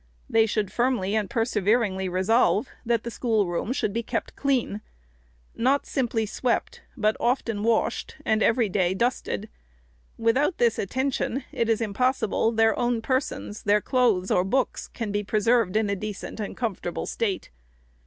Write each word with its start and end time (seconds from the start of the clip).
They 0.27 0.47
should 0.47 0.71
firmly 0.71 1.15
and 1.15 1.29
perseveringly 1.29 2.09
resolve, 2.09 2.67
that 2.83 3.03
the 3.03 3.11
school 3.11 3.45
room 3.45 3.71
should 3.71 3.93
be 3.93 4.01
kept 4.01 4.35
clean; 4.35 4.81
not 5.55 5.85
simply 5.85 6.25
swept, 6.25 6.81
but 6.97 7.15
often 7.19 7.61
washed, 7.61 8.15
and 8.25 8.41
every 8.41 8.67
day 8.67 8.95
dusted. 8.95 9.47
Without 10.17 10.57
this 10.57 10.79
attention, 10.79 11.43
it 11.51 11.69
is 11.69 11.81
impossible 11.81 12.51
their 12.51 12.75
own 12.79 13.03
persons, 13.03 13.61
their 13.61 13.79
clothes, 13.79 14.31
or 14.31 14.43
books, 14.43 14.87
can 14.87 15.11
be 15.11 15.23
preserved 15.23 15.75
in 15.75 15.87
a 15.87 15.95
decent 15.95 16.39
and 16.39 16.57
comfortable 16.57 17.05
state. 17.05 17.51